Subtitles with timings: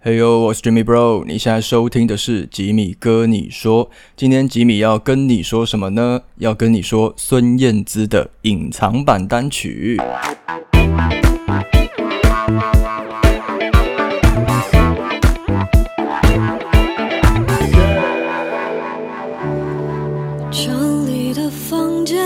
[0.00, 3.90] 嘿呦，我是 Jimmy Bro，你现在收听的是吉米哥你说。
[4.16, 6.22] 今天吉米要跟你说什么呢？
[6.36, 9.96] 要跟你说孙燕姿的隐藏版单曲。
[20.52, 22.24] 城里的房间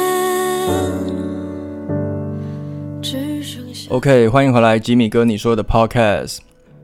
[3.00, 6.40] 只剩下 OK，欢迎回来，吉米哥你说的 Podcast。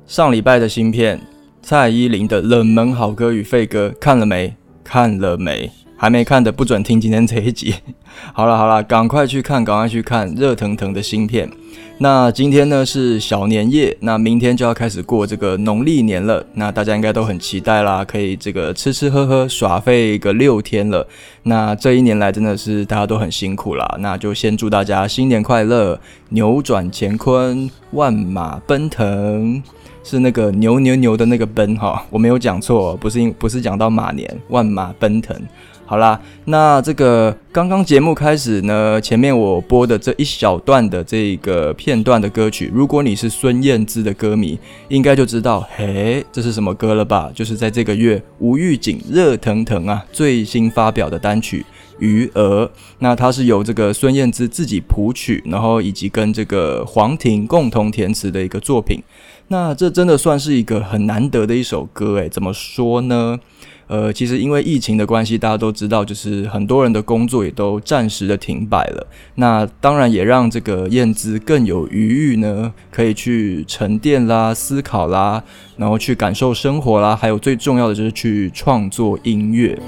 [0.09, 1.21] 上礼拜的新片，
[1.61, 4.55] 蔡依林的冷门好歌与废歌，看了没？
[4.83, 5.71] 看了没？
[5.99, 7.75] 还没看的不准听今天这一集。
[8.33, 11.51] 好了好了，赶快去看，赶快去看热腾腾的新片。
[11.99, 16.43] 那今天呢是小年夜，那明天就要开始过这个农历年了。
[16.55, 21.07] 那大家应该都很期待啦，可以这个吃吃喝喝耍废个六天了。
[21.43, 29.63] 那这一年来真的是大家都很辛苦啦，那就先祝大家新年快乐，扭转乾坤，万马奔腾。
[30.09, 35.37] 是那个牛牛牛的那个奔哈，我没有讲错，不是因不是讲到马年万马奔腾。
[35.85, 47.31] 好啦，那这个刚刚节目开始呢，前面我播的这一小段的这个片段的歌曲，如果你是孙燕姿的歌迷，应该就知道，嘿，这是什么歌了吧？
[47.35, 51.61] 就是在这个月无预警热腾腾啊，最新发表的单曲
[51.99, 52.67] 《余额》。
[52.99, 59.03] 那它是由这个孙燕姿自己谱曲，然后以及跟这个黄婷共同填词的一个作品。
[59.49, 63.39] 那这真的算是一个很难得的一首歌，诶，怎么说呢？
[63.87, 69.07] 呃，其实因为疫情的关系，大家都知道，就是很多人的工作也都暂时的停摆了。
[69.37, 75.43] 那当然也让这个燕姿更有余裕呢，可以去沉淀啦、思考啦，
[75.79, 79.79] 然后去感受生活啦，还有最重要的就是去创作音乐。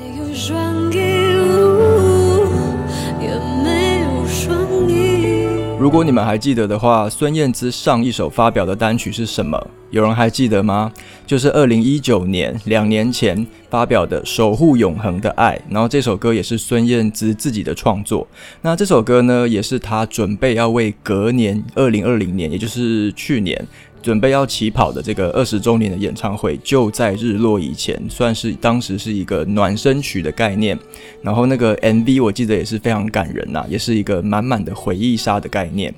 [5.81, 9.59] 如果你们还记得的话，孙燕姿上一首发表的单曲是什么？
[9.91, 10.93] 有人还记得吗？
[11.27, 18.29] 就是二零一九年两年前发表的《守护永恒的爱》，然后这首歌也是孙燕姿自己的创作。
[18.61, 23.67] 那这首歌呢，也是她准备要为隔年二零二零年，也就是去年
[24.03, 30.79] 准备要起跑的这个二十周年的演唱会，就在日落以前，算是当时是一个暖身曲的概念。
[31.23, 35.95] 然后那个 MV 我记得也是非常感人呐、也是一个满满的回忆杀的概念。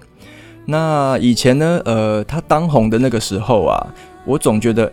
[0.64, 3.76] 那以前呢，呃，他当红的那个时候啊，
[4.24, 4.92] 我总觉得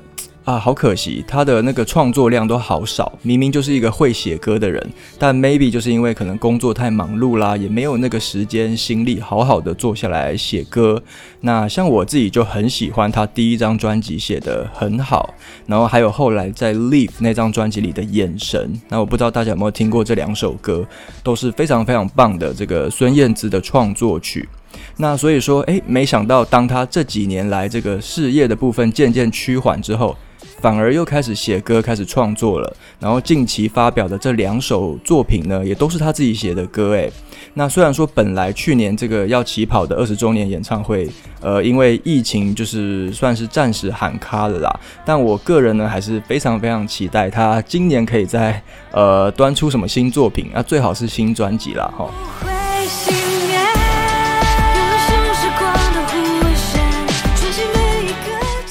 [0.49, 3.13] 啊，好可惜，他的那个创作量都好少。
[3.21, 4.83] 明明就是一个会写歌的人，
[5.19, 10.99] 但 maybe 就是因为可能工作太忙碌啦，也没有那个时间心力好好的坐下来写歌。
[11.41, 15.35] 那像我自己就很喜欢他第一张专辑写的很好，
[15.67, 18.73] 然后还有后来在 Leave 那张专辑里的眼神。
[18.87, 20.83] 那我不知道大家有没有听过这两首歌，
[21.21, 24.49] 都是非常非常棒的这个孙燕姿的创作曲。
[24.97, 30.17] 那所以说，诶，没想到当他这几年来这个事业的部分渐渐趋缓之后，
[30.61, 32.75] 反而又开始写歌，开始创作了。
[32.99, 37.11] 然后近期发表的这两首作品呢，也都是他自己写的歌，诶。
[37.53, 41.09] 那虽然说本来去年这个要起跑的二十周年演唱会，
[41.41, 48.61] 呃，因为疫情就是算是暂时喊卡了啦，但我个人呢还是非常非常期待他今年可以在
[48.91, 52.09] 呃端出什么新作品，那最好是新专辑啦，哈。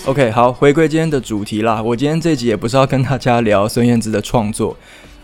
[0.08, 1.82] OK，好，回归今天的主题啦。
[1.82, 4.74] 我今天这集也不是要跟大家聊孙燕姿的创作，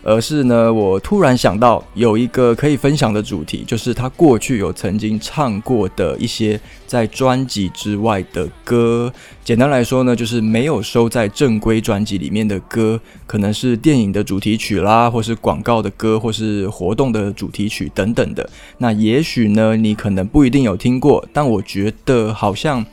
[0.03, 9.11] 而是呢，我突然想到有一个可以分享的主题，就是她过去有曾经唱过的一些在专辑之外的歌。
[9.43, 18.47] 简单来说呢，就是没有收在正规专辑里面的歌，可能是电影的主题曲啦，或是广告的歌，或是活动的主题曲等等的。
[18.77, 22.85] 那也许呢，你可能不一定有听过，但我觉得好像。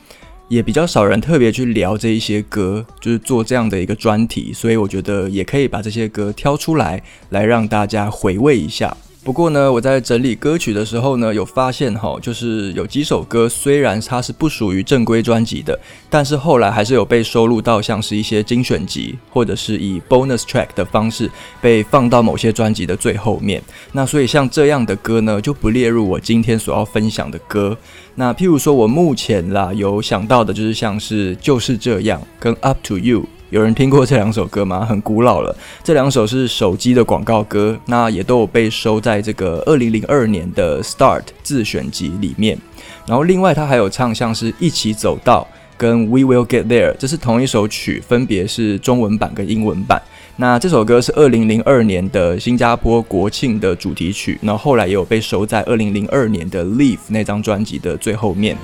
[0.47, 8.95] 也比较少人特别去聊这一些歌，就是做这样的一个专题，所以我觉得也可以把这些歌挑出来，来让大家回味一下。
[9.23, 15.79] 不过呢，我在整理歌曲的时候呢，有发现哈，就是有几首歌虽然它是不属于正规专辑的，
[16.09, 21.31] 但是后来还是有被收录到像是一些精选集，或者是以 bonus track 的方式
[21.61, 23.63] 被放到某些专辑的最后面。
[23.93, 27.77] 那所以像这样的歌呢，就不列入我今天所要分享的歌。
[28.15, 33.25] 那譬如说，我目前啦有想到的就是像是就是这样跟 Up to You。
[33.53, 34.83] 有人听过这两首歌吗？
[34.83, 42.57] 很古老了，这两首是手机的广告歌，那也都有被收在这个二零零二年的 Start 自选集里面。
[43.05, 45.47] 然后另外他还有唱像是一起走到
[45.77, 50.01] 跟 We Will Get There，这是同一首曲，分别是中文版跟英文版。
[50.37, 58.57] 那这首歌是二零零二年的新加坡国庆的主题曲，然后后来也有被收在二零零二年的 Leave 那张专辑的最后面。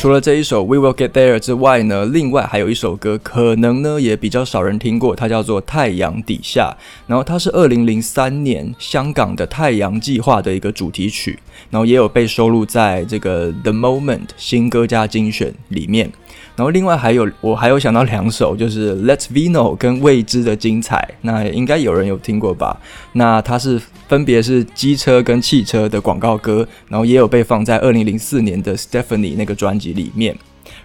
[0.00, 6.74] 除了这一首《We Will Get There》之外呢，另外还有一首歌，可能呢也比较少人听过，它叫做《太阳底下》，
[7.06, 11.38] 然后它是二零零三年香港的太阳计划的一个主题曲，
[11.68, 16.10] 然后也有被收录在这个《The Moment》新歌加精选里面。
[16.56, 22.78] 然后另外还有我还有想到两首，就是《Let's Vino》跟《未知的精彩》，那应该有人有听过吧？
[23.12, 30.36] 那它是分别是机车跟汽车的广告歌，然后也有被放在二零零四年的 Stephanie 那个专辑里面。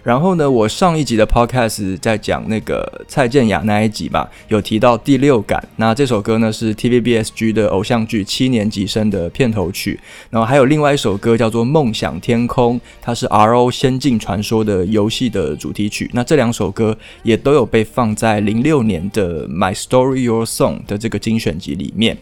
[0.06, 5.60] 然后呢，我上一集的 podcast 在讲那个蔡健雅那一集吧，有提到第六感。
[5.78, 9.98] 那这首歌呢是 TVBSG 的偶像剧《七年级生》的片头曲。
[10.30, 16.08] 然后还有另外一首歌叫做《梦想天空》，它是 RO 仙境传说的游戏的主题曲。
[16.14, 22.16] 那这两首歌也都有被放在零六年的 My Story Your Song 的这个精选集里面。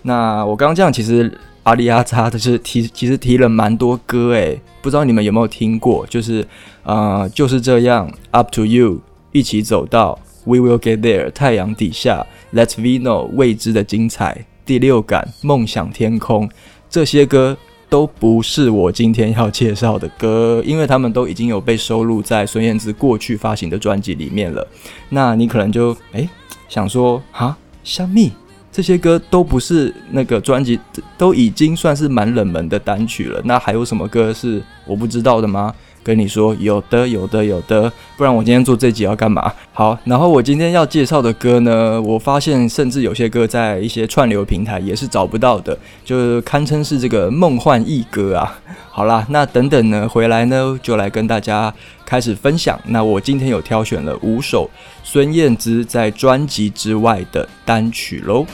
[0.00, 1.38] 那我刚刚这样其实。
[1.66, 6.06] 阿里阿扎的是提，其实提了蛮多歌诶，不知道你们有没有听过？
[6.06, 6.46] 就是，
[6.84, 9.00] 呃，就是这样，Up to you，
[9.32, 12.24] 一起走到，We will get there，太阳底下
[12.54, 16.48] ，Let's we know，未知的精彩，第六感，梦想天空，
[16.88, 17.56] 这些歌
[17.88, 24.64] 都不是我今天要介绍的歌，因为他们都已经有被收录在孙燕姿过去发行的专辑里面了。
[25.08, 26.28] 那你可能就诶
[26.68, 28.30] 想说，哈，香蜜。
[28.76, 30.78] 这些歌都不是那个专辑，
[31.16, 33.40] 都已经算是蛮冷门的单曲了。
[33.42, 35.74] 那还有什么歌是我不知道的吗？
[36.06, 37.92] 跟你说，有的，有的，有的。
[38.16, 39.52] 不然我今天做这集要干嘛？
[39.72, 48.56] 好，然后我今天要介绍的歌呢，我发现甚至有些歌在一些串流平台也是找不到的，就堪称是这个梦幻异歌啊。
[48.88, 51.74] 好啦，那等等呢，回来呢就来跟大家
[52.04, 52.78] 开始分享。
[52.84, 54.70] 那我今天有挑选了五首。
[55.02, 58.46] 孙燕姿在专辑之外的单曲喽。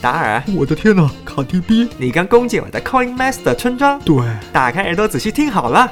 [0.00, 3.98] 达尔，我的天哪，卡迪 B，你刚攻进我的 Coin Master 村庄。
[4.00, 4.16] 对，
[4.52, 5.90] 打开耳朵仔细听好了。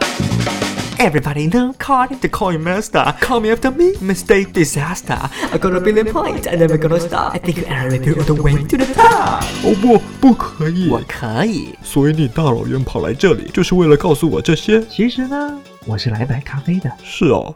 [0.98, 3.12] Everybody know card the Coin Master.
[3.20, 5.18] Call me after me, mistake disaster.
[5.50, 7.32] I got a billion points, I never gonna stop.
[7.34, 9.42] I think you are ready all the way to the top.
[9.64, 10.88] 哦不，不可以。
[10.88, 11.70] 我可以。
[11.82, 14.80] 所以你大老远跑来这里，就是为了告诉我这些？
[14.86, 16.88] 其实呢，我是来买咖啡的。
[17.02, 17.52] 是哦。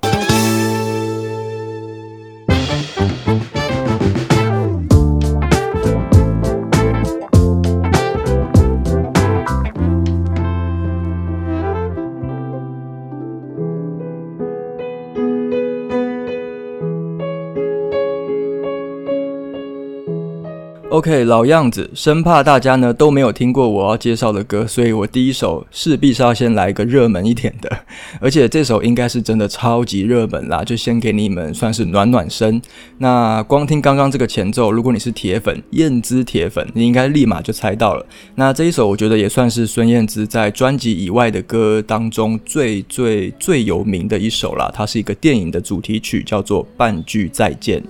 [20.97, 27.71] OK，老样子，生怕大家呢都没有听过我要介绍的歌，所以我第一首势必是要先来一个热门一点的，
[28.19, 32.63] 而且这首应该是真的超级热门啦，就先给你们算是暖暖身。
[32.97, 38.07] 那光听刚刚这个前奏，如果你是铁粉，燕姿铁粉，你应该立马就猜到了。
[38.37, 47.81] 那这一首我觉得也算是孙燕姿在专辑以外的歌当中最最最有名的一首啦，它是一个电影的主题曲，叫做《半句再见》。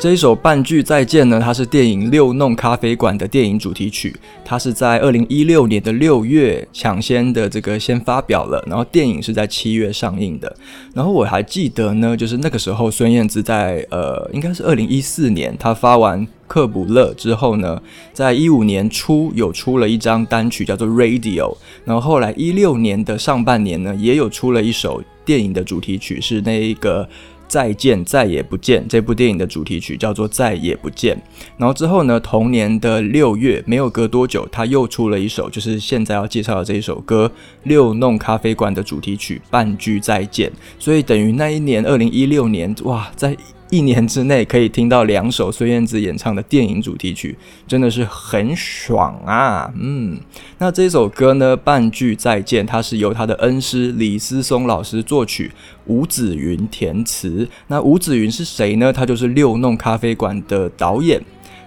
[0.00, 4.14] 这一首《半句再见》呢，它是电影《六弄咖啡馆》的电影主题曲，
[4.44, 10.56] 它是在二零一六年的六月抢先的这个先发表了，然后电影是在七月上映的。
[10.94, 21.52] 然后我还记得呢，就是那个时候孙燕姿在呃，应该是二零一四年，她发完《克卜勒》之后呢，在一五年初有出了一张单曲叫做《Radio》，
[21.84, 27.08] 然后后来一六年的上半年呢，也有出了一首电影的主题曲，是那一个。
[27.48, 28.86] 再见，再也不见。
[28.88, 31.16] 这部电影的主题曲叫做《再也不见》。
[31.56, 37.30] 然后之后呢，同年的六月，没有隔多久，他又出了一首，就是现在要介绍的这一首歌
[37.64, 40.50] 《六弄咖啡馆》的主题曲《半句再见》。
[40.78, 43.36] 所以等于那一年，二零一六年，哇，在。
[43.70, 49.70] 一年之内可以听到两首孙燕姿演唱的电影主题曲，真的是很爽啊！
[49.78, 50.18] 嗯，
[50.58, 55.52] 那这首歌呢，《半句再见》，它是由他的恩师李思松老师作曲，
[55.84, 57.46] 吴子云填词。
[57.66, 58.92] 那吴子云是谁呢？
[58.92, 61.22] 他就是六弄咖啡馆的导演。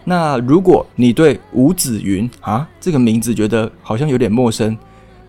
[0.05, 4.75] 那如果你对吴子云啊这个名字觉得好像有点陌生，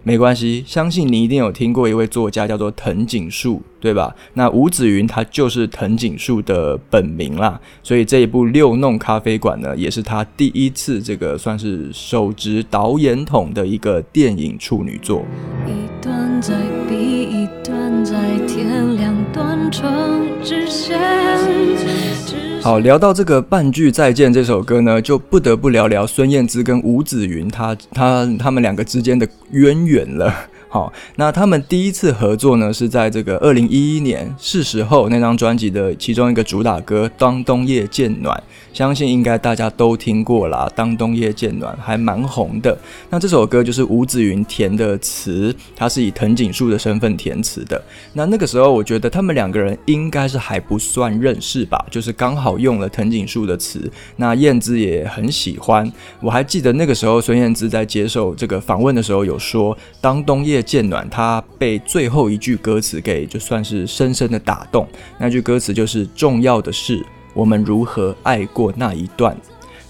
[0.04, 4.14] 没关系，相信你一定有听过一位作家叫做藤井树，对吧？
[4.34, 15.24] 那吴子云他就是藤井树的本名啦，所以这一部《六弄咖啡馆》呢，也是他第一次这个算是手执导演筒的一个电影处女作。
[15.66, 16.54] 一段在
[16.88, 18.12] 比一段在
[18.48, 22.41] 天两段成直线。
[22.62, 30.32] 好，聊到这个半句再见这首歌呢，就不得不聊聊孙燕姿跟吴子云，他他他们两个之间的渊源了。
[30.70, 38.34] 好，那他们第一次合作呢，是在这个二零一一年是时候那张专辑的其中一个主打歌《当冬夜渐暖》，
[38.72, 42.76] 相信应该大家都听过啦，《当冬夜渐暖》还蛮红的。
[43.10, 47.82] 那这首歌就是吴子云填的词，他是以藤井树的身份填词的。
[48.14, 53.90] 那那个时候，我觉得他们两个人应该是还不算认识吧，就是刚好用了藤井树的词。
[54.16, 64.88] 那燕姿也很喜欢，我还记得那个时候孙燕姿在接受这个访问的时候有说，《当冬夜渐暖》，她被最后一句歌词给就算是深深的打动。
[65.18, 69.36] 那句歌词就是“重要的是我们如何爱过那一段”。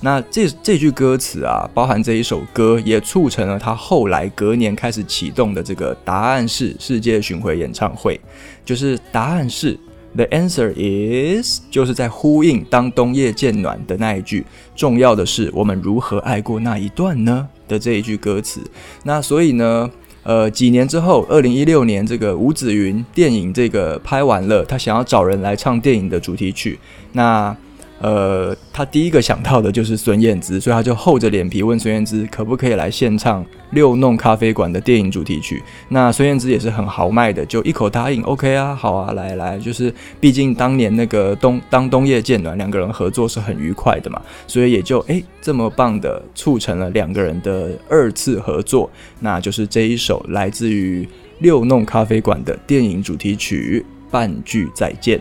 [0.04, 8.20] 那这这句歌词啊，包含这一首歌，也促成了他后来隔年开始启动的这个答案是世界巡回演唱会。
[8.64, 9.78] 就是答案是
[10.16, 14.44] “The answer is”，就是在呼应“当冬夜渐暖”的那一句
[14.74, 18.60] “重要的是我们如何爱过那一段呢”的这一句歌词。
[19.04, 19.88] 那所以呢？
[20.24, 26.78] 呃，几年之后，二零一六年，这个吴子云电影这个拍完了，他想要找人来唱电影的主题曲。
[27.12, 27.56] 那
[28.02, 35.62] 呃，他第一个想到的就是孙燕姿，所以他就厚着脸皮问孙燕姿可不可以来献唱《六弄咖啡馆》的电影主题曲。
[35.88, 48.90] 那孙燕姿也是很豪迈的，就一口答应，OK 啊，好啊，来来，就是毕竟当年那个冬当冬夜渐暖，两个人合作是很愉快的嘛，所以也就诶这么棒的促成了两个人的二次合作，
[49.20, 51.04] 那就是这一首来自于
[51.38, 55.18] 《六弄咖啡馆》的电影主题曲《半句再见》。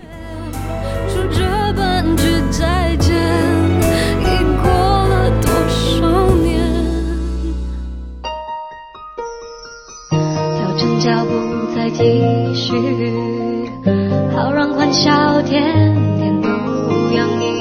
[11.02, 11.32] 脚步
[11.76, 12.76] 再继续，
[14.36, 16.48] 好让欢笑天天都
[17.12, 17.60] 洋溢。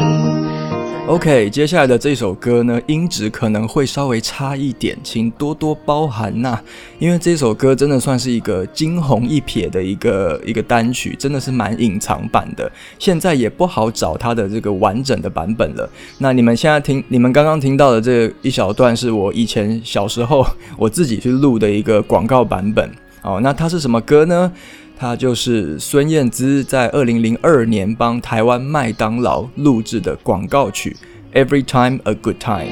[1.07, 6.61] OK，接下来的这首歌呢，音质可能会稍微差一点，请多多包涵呐、
[6.99, 15.89] 因为这首歌真的算是一个惊鸿一瞥的一个一个单曲，真的是蛮隐藏版的，现在也不好找它的这个完整的版本了。
[16.19, 22.91] 那你们现在听，你们刚刚听到的这一小段，是我以前小时候我自己去录的一个广告版本。
[23.23, 24.53] 哦，那它是什么歌呢？
[24.99, 30.95] 它就是孙燕姿在二零零二年帮台湾麦当劳录制的广告曲
[31.45, 32.67] 《Every Time a Good Time》。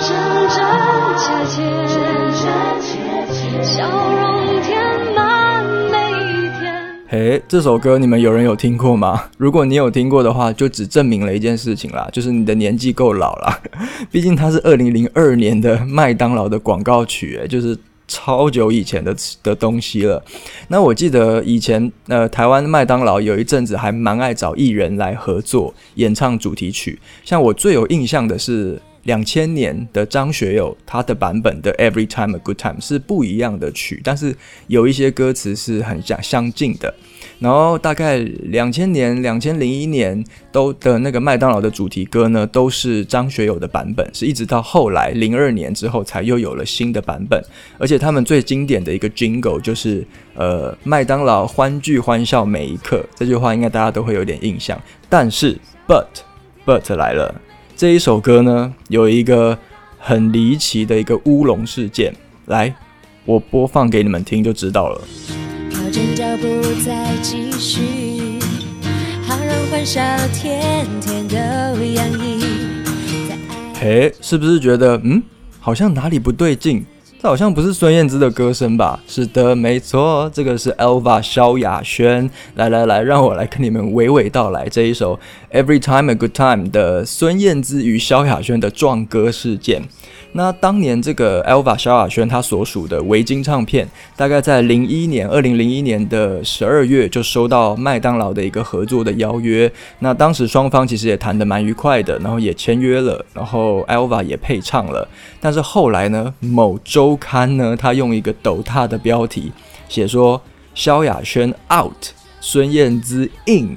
[0.00, 0.12] 真
[0.48, 2.42] 真切
[3.30, 6.62] 切，笑容填满每一天。
[7.08, 9.24] 嘿，这首歌你们有人有听过吗？
[9.38, 13.60] 如果你有听过的话，就只证明了一件事情啦，就是你的年纪够老啦。
[14.10, 20.22] 毕竟它是二零零二年的麦当劳的广告曲，诶，就是超久以前的的东西了。
[20.68, 28.80] 那我记得以前呃，台湾麦当劳有一阵子还蛮爱找艺人来合作演唱主题曲，像我最有印象的是。
[29.04, 34.34] 两千年的张学友，他的版本的《Every Time a Good Time》是不一样的曲，但是
[34.66, 36.92] 有一些歌词是很相相近的。
[37.40, 47.42] 然后大概两千年、两千零一年都的那个麦当劳的主题歌呢，都是张学友的版本，是一直到后来零二年之后才又有了新的版本。
[47.78, 54.80] 而且他们最经典的一个 Jingle 就是呃麦当劳欢聚欢笑每一刻这句话，应该大家都会有点印象。
[55.10, 56.06] 但是 But
[56.64, 57.34] But 来了。
[57.76, 59.58] 这一首歌呢，有一个
[59.98, 62.14] 很离奇的一个乌龙事件，
[62.46, 62.72] 来，
[63.24, 65.00] 我播放给你们听就知道了。
[66.14, 66.46] 脚步
[66.84, 68.38] 再继续，
[69.26, 70.00] 好让欢笑
[70.32, 71.36] 天天都
[71.84, 72.44] 洋溢。
[73.74, 75.20] 嘿，是不是觉得嗯，
[75.58, 76.86] 好像哪里不对劲？
[77.24, 79.00] 这好像不是孙燕姿的歌声吧？
[79.08, 82.28] 是的，没错，这个是 Elva 萧亚轩。
[82.56, 85.18] 来来来，让我来跟你们娓娓道来这一首
[85.64, 89.80] 《Every Time a Good Time》的孙燕姿与萧亚轩的撞歌事件。
[90.36, 99.70] 那当年这个 Elva 萧亚轩他所属的维京唱片，大概在零一年，二零零一年的十二月就收到麦当劳的一个合作的邀约。
[100.00, 105.06] 那当时双方其实也谈得蛮愉快的，然后也签约了，然后 Elva 也配唱了。
[105.40, 109.52] 但是后来呢，某周刊呢，他用一个斗大的标题
[109.88, 110.42] 写说
[110.74, 112.08] 萧亚轩 out，
[112.40, 113.76] 孙燕姿 in。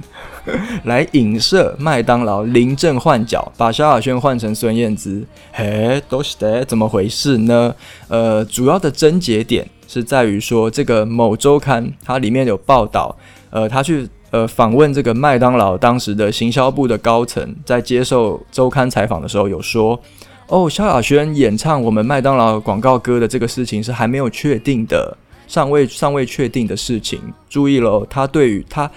[0.85, 7.73] 来影射麦当劳临阵换角，把萧亚轩换成孙燕姿，嘿，都是的，怎么回事呢？
[8.07, 13.15] 呃，主要的症结点是在于说，这个某周刊它里面有报道，
[13.49, 19.99] 呃，他去呃访问这个麦当劳当时的行销部的高层，在接受周刊采访的时候有说，
[20.47, 28.89] 哦，萧亚轩演唱我们麦当劳广告歌的这个事情是还没有确定的，尚未尚未确定的事情，注意喽，他对于他。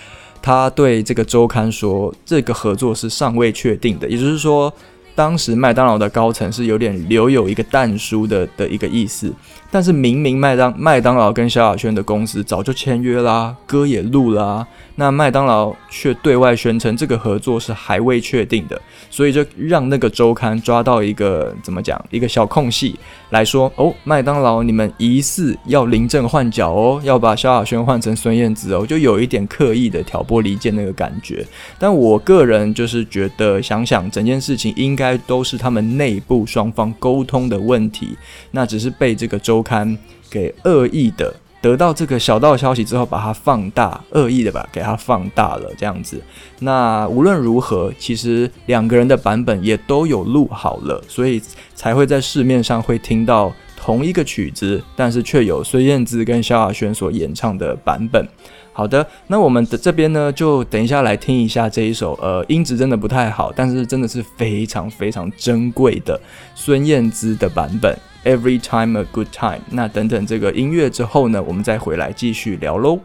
[0.43, 4.73] 他对这个周刊说，这个合作是尚未确定的，也就是说，
[5.15, 9.33] 当时麦当劳的高层是有点留有一个淡书的的一个意思，
[9.71, 22.99] 但是明明麦当麦当劳跟萧亚轩的公司早就签约啦，歌也录啦，那麦当劳却对外宣称这个合作是还未确定的，所以就让那个周刊抓到一个怎么讲一个小空隙
[23.31, 31.45] 来说，哦，麦当劳你们疑似要临阵换角哦，要把萧亚轩换成孙燕姿哦，就有一点刻意的挑拨离间那个感觉。
[31.79, 38.17] 但我个人就是觉得，想想整件事情应该都是他们内部双方沟通的问题，
[38.51, 39.97] 那只是被这个周刊
[40.31, 46.19] 给恶意的得到这个小道消息之后，把它放大，恶意的吧给它放大了这样子。
[46.61, 51.43] 那无论如何，其实两个人的版本也都有录好了，所以
[51.75, 58.27] 才会在市面上会听到同一个曲子，但是却有孙燕姿跟萧亚轩所演唱的版本。
[58.73, 66.19] 好的，那我们的这边呢，就等一下来听一下这一首，呃，音质真的不太好，但是真的是非常非常珍贵的
[66.55, 67.95] 孙燕姿的版本
[68.27, 69.59] 《Every Time a Good Time》。
[69.71, 73.01] 那等等这个音乐之后呢，我们再回来继续聊喽。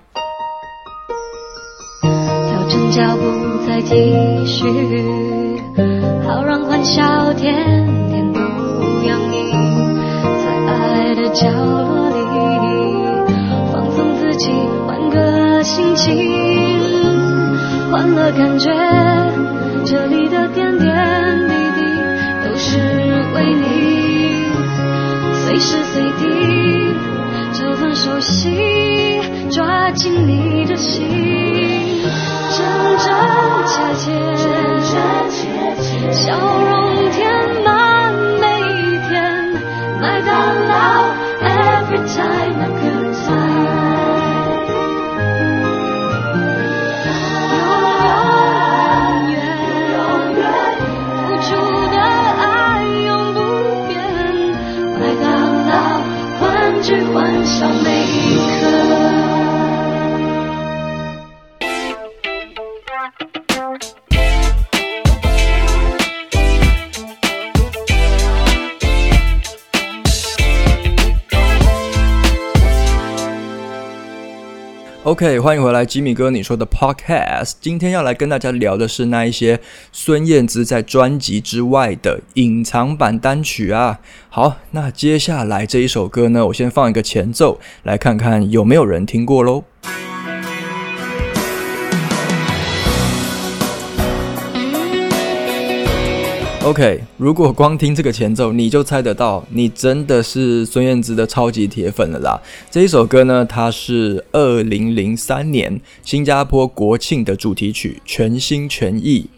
[2.01, 3.23] 调整脚步
[3.67, 3.95] 再继
[4.45, 4.67] 续，
[6.25, 7.53] 好让欢笑天
[8.09, 8.39] 天都
[9.03, 9.51] 洋溢
[10.43, 12.15] 在爱的角落里，
[13.71, 14.51] 放松自己，
[15.65, 16.15] 心情，
[17.91, 18.69] 换了感觉，
[19.83, 20.93] 这里的点点
[21.47, 21.81] 滴滴
[22.47, 22.77] 都是
[23.33, 24.45] 为你，
[25.43, 26.93] 随时随地
[27.51, 29.19] 这份熟悉
[29.49, 31.01] 抓紧你的心。
[32.51, 32.63] 真
[32.99, 33.07] 真
[33.65, 34.04] 切切，
[75.15, 77.53] OK，欢迎回来，吉米哥，你说的 Podcast。
[77.61, 79.57] 今天要来跟大家聊的是那一些
[79.93, 84.01] 孙燕姿在专辑之外的隐藏版单曲啊。
[84.27, 89.63] 好，那接下来这一首歌呢，我先放一个前奏，来看看有没有人听过喽。
[96.65, 102.41] OK，如果光听这个前奏，你就猜得到，你真的是孙燕姿的超级铁粉了啦。
[102.71, 109.29] 这一首歌呢，它是二零零三年新加坡国庆的主题曲，全心全意。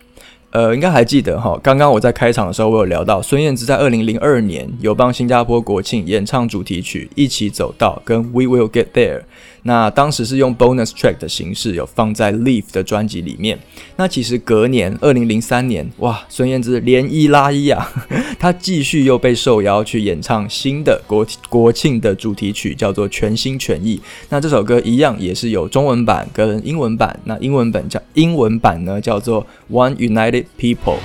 [0.52, 9.20] 呃，应该还记得哈，刚刚我在开场的时候，我有聊到孙燕姿在二零零二年有帮新加坡国庆演唱主题曲《一起走到》跟《We Will Get There》。
[9.68, 13.60] 那当时是用 bonus track 的形式，有放在 Leave 的专辑里面。
[13.98, 17.92] 那其实隔年，二零零三年，哇，孙燕姿连一拉一啊，
[18.40, 23.98] 她继续又被受邀去演唱新的国国庆的主题曲，叫做《全心全意》。
[24.30, 27.20] 那这首歌一样也是有中文版跟英文版。
[27.26, 31.00] 那英文版叫英文版呢，叫做 One United People。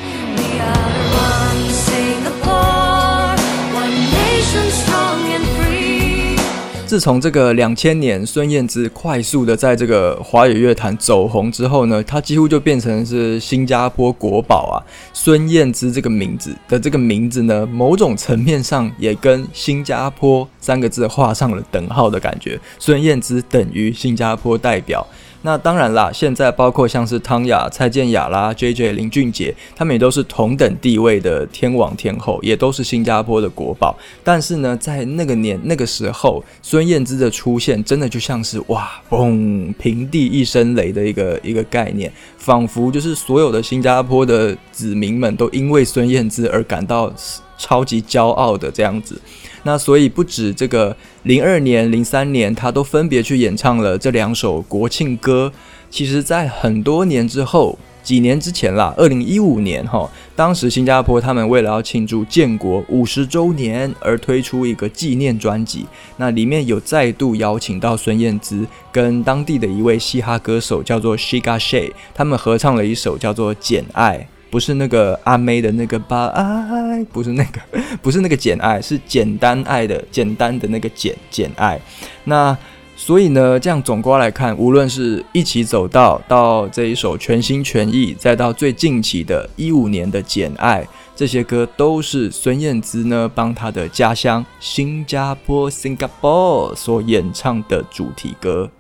[6.93, 14.77] 自从这个两千年孙燕姿快速的在这个华语乐坛走红之后呢，她几乎就变成是新加坡国宝啊。
[15.15, 22.61] 孙燕姿这个名字的这个名字呢，某种层面上也跟新加坡三个字画上了等号的感觉。
[22.79, 25.07] 孙燕姿等于新加坡代表。
[25.45, 33.97] 那当然啦，现在包括像是汤雅、蔡健雅啦、J J、林俊杰，他们也都是同等地位的天王天后，也都是新加坡的国宝。
[34.23, 47.13] 但是呢，在那个年那个时候，孙燕姿的出现真的就像是哇嘣平地一声雷的一个一个概念，仿佛就是所有的新加坡的子民们都因为孙燕姿而感到
[47.59, 49.21] 超级骄傲的这样子。
[49.65, 55.53] 那所以不止这个零二年、零三年，他都分别去演唱了这两首国庆歌。
[55.91, 74.19] 其实，在很多年之后，几年之前啦，二零一五年哈，当时新加坡他们为了要庆祝建国五十周年而推出一个纪念专辑，那里面有再度邀请到孙燕姿跟当地的一位嘻哈歌手叫做 Shiga Shay，他们合唱了一首叫做《简爱》。
[74.53, 77.59] 不是那个阿妹的那个把爱，不是那个，
[78.03, 81.81] 不是那个简爱，是简单爱的简单的那个简简爱。
[82.25, 82.55] 那
[82.95, 90.83] 所以呢，这样总括来看，无论是一起走到到这一首全心全意，再到最近期的一五年的《简爱》，
[91.17, 98.71] 这些歌都是孙燕姿呢帮她的家乡新加坡 （Singapore） 所演唱的主题歌。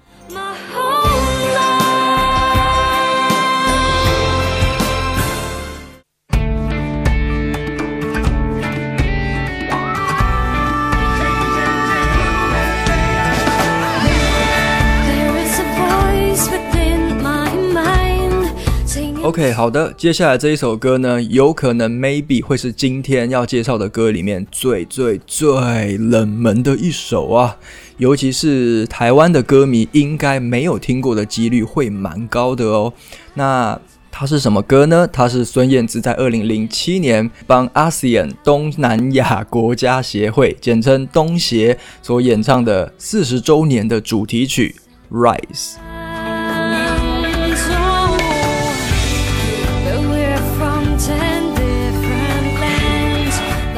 [19.22, 27.56] OK，好的，接下来这一首歌呢，有可能 maybe 会是今天要介绍的歌里面最最最冷门的一首啊，
[27.98, 32.92] 尤其是台湾的歌迷应该没有听过的几率会蛮高的哦。
[33.34, 33.80] 那
[34.10, 35.08] 它是什么歌呢？
[35.12, 44.74] 它是孙燕姿在二零零七年帮 ASEAN 东南亚国家协会，简称东协所演唱的四十周年的主题曲
[45.16, 45.74] 《Rise》。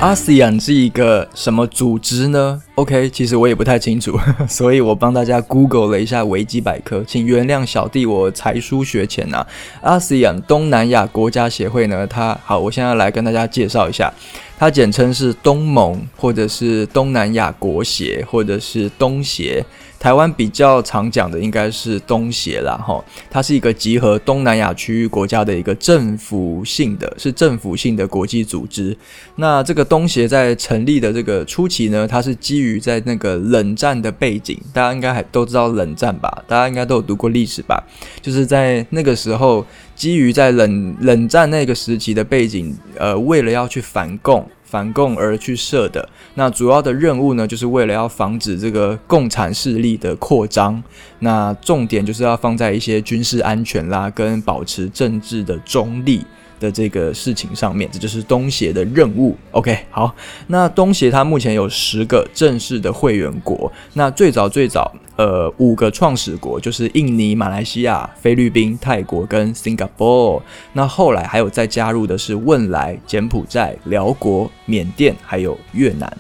[0.00, 9.46] ASEAN 是一个什么组织呢？OK，其实我也不太清楚， 所以我帮大家 Google 了一下维基百科，请原谅小弟我才疏学浅啊。
[9.82, 14.12] ASEAN 东南亚国家协会呢，它好，我现在来跟大家介绍一下，
[14.58, 19.64] 它简称是东盟，或者是东南亚国协，或者是东协。
[20.04, 28.94] 台湾比较常讲的应该是东协啦，哈，它是一个集合东南亚区域国家的一个政府性的，是政府性的国际组织。
[29.36, 36.44] 那这个东协在成立的这个初期呢，它是基于在那个冷战的背景，大家应该还都知道冷战吧？
[36.46, 37.82] 大家应该都有读过历史吧？
[38.20, 39.64] 就是在那个时候，
[39.96, 44.46] 基于在冷冷战那个时期的背景，呃，为了要去反共。
[44.64, 50.82] 反共而去设的，那主要的任务呢，就是为了要防止这个共产势力的扩张。
[51.20, 56.24] 那重点就是要放在一些军事安全啦，跟保持政治的中立
[56.64, 59.36] 的这个事情上面，这就是东协的任务。
[59.50, 60.14] OK，好，
[60.46, 70.40] 那东协它目前有十个正式的会员国，那最早最早，呃，五个创始国就是印尼、马来西亚、菲律宾、泰国跟 Singapore。
[70.72, 76.10] 那后来还有再加入的是汶莱、柬埔寨、辽国、缅甸，还有越南。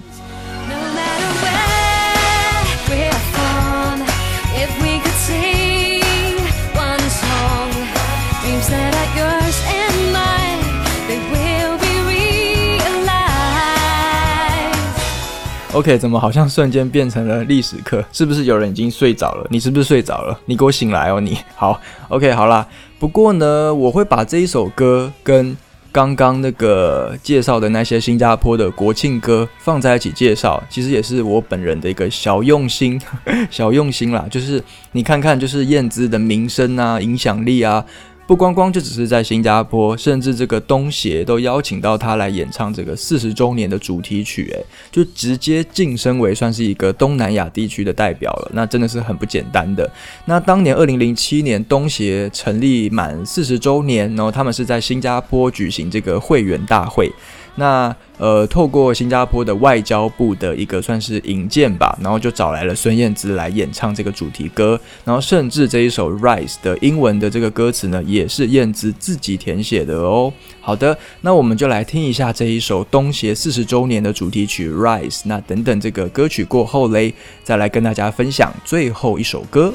[15.74, 18.02] OK，怎么好像瞬间变成了历史课？
[18.12, 19.44] 是不是有人已经睡着了？
[19.50, 20.38] 你是不是睡着了？
[20.46, 21.20] 你给我醒来哦！
[21.20, 22.64] 你 好，OK，好啦。
[23.00, 25.56] 不过呢，我会把这一首歌跟
[25.90, 33.00] 刚刚那个介绍的那些新加坡的国庆歌放在一起介绍，其实也是我本人的一个小用心，
[33.50, 34.24] 小用心啦。
[34.30, 37.84] 就是你看看，就是燕姿的名声啊、影响力啊，
[38.26, 49.90] 不光光就只是在新加坡，甚至这个东协都邀请到他来演唱这个四十周年的主题曲，诶，就直接晋升为算是一个东南亚地区的代表了，那真的是很不简单的。
[50.24, 57.12] 那当年二零零七年东协成立满四十周年，然后他们是在新加坡举行这个会员大会。
[57.56, 70.32] 那呃，透过新加坡的外交部的一个算是引荐吧，然后就找来了孙燕姿来演唱这个主题歌，然后甚至这一首《Rise》的英文的这个歌词呢，也是燕姿自己填写的哦。
[70.60, 75.18] 好的，那我们就来听一下这一首东协四十周年的主题曲《Rise》。
[75.24, 77.12] 那等等这个歌曲过后嘞，
[77.42, 79.74] 再来跟大家分享最后一首歌。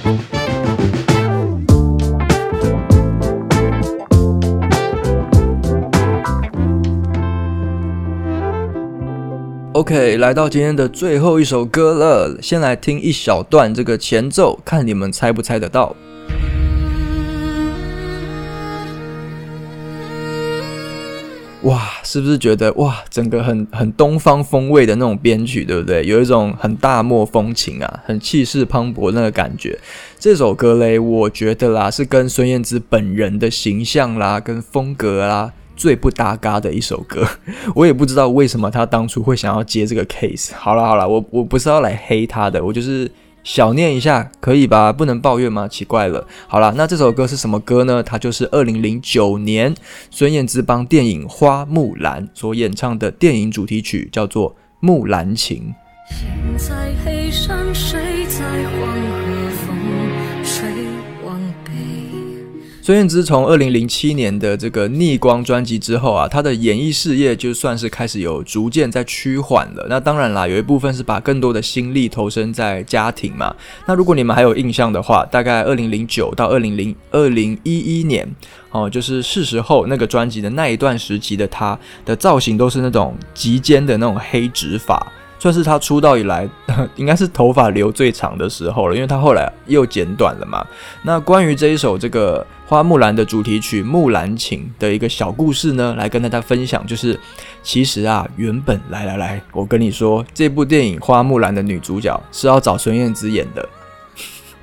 [9.81, 15.95] OK，来到今天的最后一首歌了，先来听一小段这个前奏，看你们猜不猜得到。
[21.63, 26.05] 哇，是不是觉得哇，整个很很东方风味的那种编曲，对不对？
[26.05, 29.79] 有一种很大漠风情啊，很气势磅礴那个感觉。
[30.19, 37.27] 这首歌嘞，我觉得啦，是跟孙燕姿本人的形象啦，跟风格啦最不搭嘎的一首歌。
[37.73, 40.51] 我也不知道为什么他当初会想要接这个 case。
[40.53, 43.09] 好了好了，我我不是要来黑他的，我就是。
[43.43, 44.93] 小念一下可以吧？
[44.93, 45.67] 不能抱怨吗？
[45.67, 46.27] 奇怪了。
[46.47, 48.03] 好了，那这首歌是什么歌呢？
[48.03, 49.73] 它就是二零零九年
[50.11, 55.73] 孙燕姿帮电影《花木兰》所演唱的电影主题曲，叫做《木兰情》。
[56.13, 58.95] 现在黑山谁在黄
[62.83, 69.85] 孙燕姿从二零零七年的这个逆光专辑之后啊，她的演艺事业就算是开始有逐渐在趋缓了。
[69.87, 73.55] 那当然啦，有一部分是把更多的心力投身在家庭嘛。
[73.85, 78.27] 那如果你们还有印象的话，大概二零零九到二零零二零一一年
[78.71, 85.11] 哦，就是是时候那个专辑的那一段时期的她的造型都是那种极尖的那种黑直发。
[85.41, 86.47] 算是他出道以来，
[86.95, 90.63] 应该是头发留最长的时候了，因为他后来又剪短了嘛。
[91.01, 97.19] 那关于这一首这个花木兰的主题曲《木兰情》的一个小故事呢，来跟大家分享，就是
[97.63, 103.67] 其实啊，原本来来来，我跟你说，这部电影《花木兰》的女主角是要找孙燕姿演的，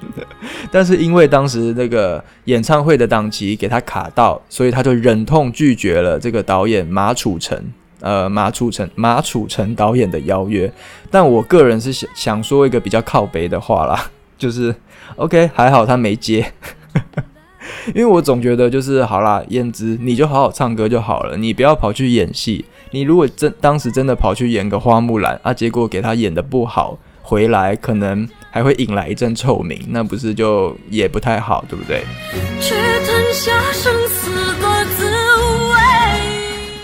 [0.71, 7.61] 但是因为当时那个演唱会的档期给他卡到，所以他就忍痛拒绝了这个导演马楚成。
[8.01, 10.73] 呃，马楚成马楚成导演的邀约，
[11.11, 14.75] 但我个人是想想说一个比较靠北的话啦， 就是
[15.17, 16.53] OK，还好他没接，
[17.95, 22.65] 因为我总觉得就是好啦，燕姿你就好好唱歌就好了，你不要跑去演戏。
[22.91, 32.03] 你如果真当时真的跑去演个花木兰啊，结果给他演的不好，回来可能还会引来一阵臭名，那不是就也不太好，对不对？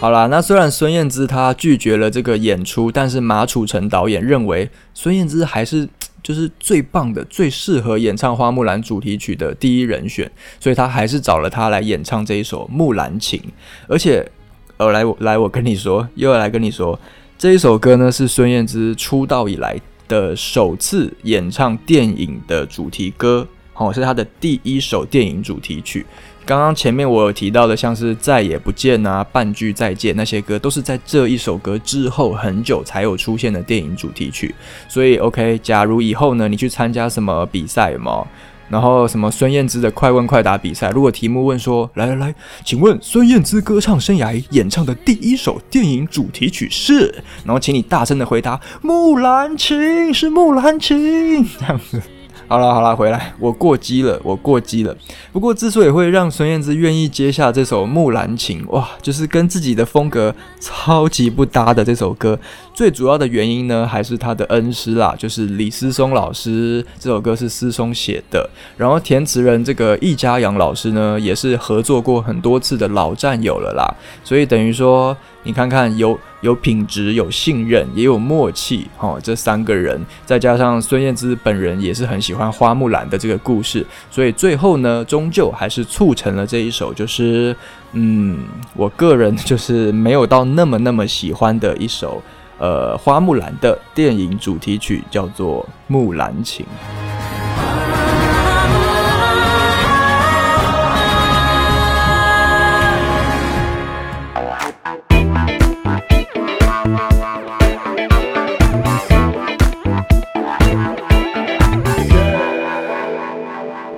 [0.04, 5.88] 好啦，那虽然孙燕姿她拒绝了这个演出，但是马楚成导演认为孙燕姿还是
[6.22, 13.40] 就是最棒的、最适合演唱《花木兰》主题曲的第一人选，所以他还是找了她来演唱这一首《木兰情》。
[13.88, 14.30] 而且，
[14.76, 17.00] 呃，来我来，我跟你说，又要来跟你说，
[17.38, 26.04] 这一首歌呢是孙燕姿出道以来的首次演唱电影的主题歌，好，是她的第一首电影主题曲。
[26.46, 34.54] 刚刚前面我有提到的，像是再也不见啊、半句再见那些歌，都是在这一首歌之后很久才有出现的电影主题曲。
[34.86, 38.26] 所以，OK，假如以后呢，你去参加什么比赛嘛，
[38.68, 47.22] 然后什么孙燕姿的快问快答比赛，如果题目问说，来来来，请问孙燕姿歌唱生涯演唱的第一首电影主题曲是？
[47.46, 49.78] 然后请你大声的回答，《木兰情》
[50.12, 52.02] 是《木兰情》这样子。
[52.46, 54.94] 好了好了，回来，我过激了，我过激了。
[55.32, 62.38] 不过之所以会让孙燕姿愿意接下这首《木兰情》，哇，就是跟自己的风格超级不搭的这首歌。
[62.74, 66.84] 最主要的原因呢，还是他的恩师啦，就是李思松老师。
[66.98, 73.86] 这首歌是思松写的，然后填词人这个易家扬老师呢，也是合作过很多次的老战友了啦。
[74.24, 87.54] 所以等于说，你看看有有品质、有信任、也有默契，哦，这三个人，再加上孙燕姿本人也是很喜欢花木兰的这个故事，所以最后呢，终究还是促成了这一首，就是
[87.92, 88.40] 嗯，
[88.74, 92.20] 我个人就是没有到那么那么喜欢的一首。
[92.58, 96.64] 呃，花木兰的电影主题曲叫做《木兰情》。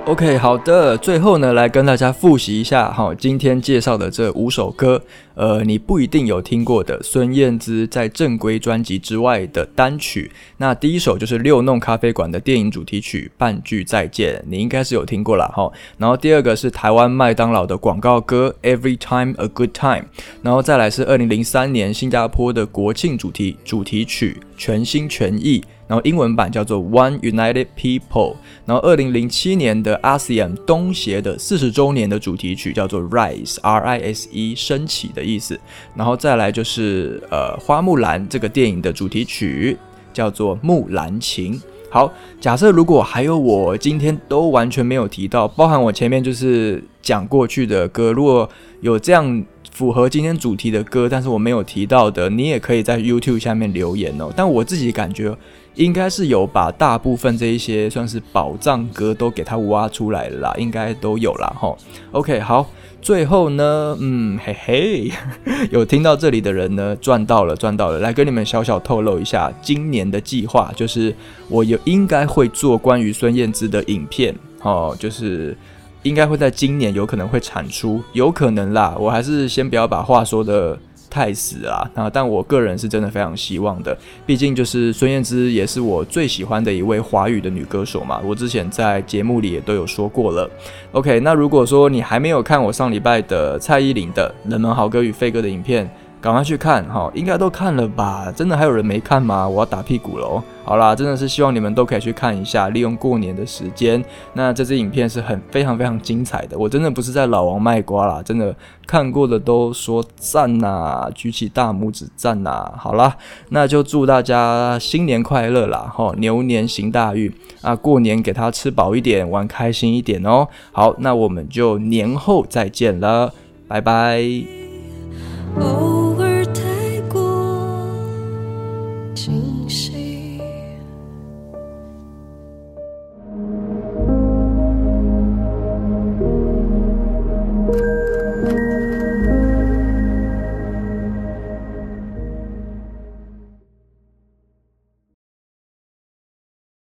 [0.07, 5.01] OK，好的，最后呢，来跟大家复习一下哈，今天介绍的这五首歌，
[5.35, 10.31] 呃，你不一定有听过的孙燕姿在正规专辑之外的单曲。
[10.55, 15.69] 那第一首就是六弄咖啡馆的电影主题曲《半句再见》，你应该是有听过了哈。
[15.97, 20.03] 然后第二个是台湾麦当劳的广告歌《Every Time a Good Time》，
[20.41, 25.59] 然后再来是二零零三年新加坡的国庆主题主题曲《全心全意》。
[25.87, 35.59] 然后英文版叫做 One United People，然后二零零七年的 ASEAN 东协的四十周年的主题曲叫做 Rise，R I S E 升起的意思，
[35.95, 39.77] 然后再来就是呃花木兰这个电影的主题曲
[40.11, 41.61] 叫做木兰情。
[41.89, 48.49] 好，假设如果还有我今天都完全没有提到，包含我前面就是讲过去的歌，如果
[48.81, 49.45] 有这样。
[49.69, 54.33] 符合今天主题的歌，但是我没有提到的，你也可以在 YouTube 下面留言哦。
[54.35, 55.37] 但我自己感觉
[55.77, 61.73] 应该是有把大部分这一些算是宝藏歌都给它挖出来了啦，应该都有啦哈。
[62.11, 62.67] OK，好。
[62.99, 65.11] 最后呢，嗯，嘿嘿，
[65.71, 67.99] 有听到这里的人呢，赚到了，赚到了。
[67.99, 71.15] 来跟你们小小透露一下，今年的计划就是
[71.47, 75.55] 我有应该会做关于孙燕姿的影片，哦，就是
[76.03, 78.93] 应该会在今年有可能会产出，有可能啦。
[78.99, 80.77] 我还是先不要把话说的。
[81.17, 81.89] 太死啊！
[81.95, 88.21] 那但我个人是真的非常希望的，毕竟就是孙燕姿也是我最喜欢的一位华语的女歌手嘛。
[88.23, 90.47] 我之前在节目里也都有说过了。
[90.91, 95.89] OK，那如果说你还没有看我上礼拜的蔡依林的冷门好歌与飞歌的影片。
[96.19, 98.31] 赶快去看哈，应该都看了吧？
[98.35, 99.47] 真的还有人没看吗？
[99.47, 100.41] 我要打屁股喽！
[100.65, 104.03] 好啦，真的是希望你们都可以去看一下，利用过年的时间。
[104.33, 108.53] 那这支影片是很非常非常精彩的，我真的不是在老王卖瓜啦，真的
[108.85, 112.69] 看过的都说赞呐，举起大拇指赞呐！
[112.77, 113.15] 好啦，
[113.49, 115.89] 那就祝大家新年快乐啦！
[115.95, 120.47] 哈，牛年行大运啊，过年给他吃饱一点，玩开心一点哦。
[120.73, 123.31] 好，那我们就年后再见了，
[123.67, 124.21] 拜拜。